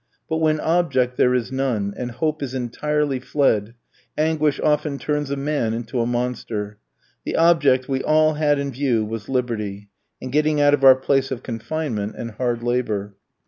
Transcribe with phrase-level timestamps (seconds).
[0.27, 3.75] But when object there is none, and hope is entirely fled,
[4.17, 6.79] anguish often turns a man into a monster.
[7.23, 11.29] The object we all had in view was liberty, and getting out of our place
[11.29, 13.13] of confinement and hard labour.